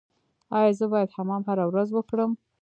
[0.57, 2.31] ایا زه باید حمام هره ورځ وکړم؟